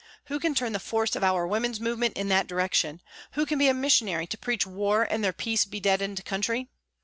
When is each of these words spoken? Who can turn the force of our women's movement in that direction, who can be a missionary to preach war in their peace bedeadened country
Who 0.29 0.39
can 0.39 0.55
turn 0.55 0.71
the 0.71 0.79
force 0.79 1.15
of 1.15 1.23
our 1.23 1.45
women's 1.45 1.79
movement 1.79 2.17
in 2.17 2.27
that 2.29 2.47
direction, 2.47 3.01
who 3.33 3.45
can 3.45 3.59
be 3.59 3.67
a 3.67 3.73
missionary 3.75 4.25
to 4.25 4.35
preach 4.35 4.65
war 4.65 5.03
in 5.03 5.21
their 5.21 5.31
peace 5.31 5.63
bedeadened 5.63 6.25
country 6.25 6.69